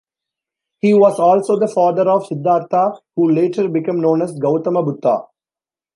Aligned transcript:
He 0.79 0.95
was 0.95 1.19
also 1.19 1.59
the 1.59 1.67
father 1.67 2.09
of 2.09 2.25
Siddhartha, 2.25 2.97
who 3.15 3.29
later 3.29 3.69
became 3.69 4.01
known 4.01 4.23
as 4.23 4.31
Gautama 4.31 4.81
Buddha. 4.81 5.25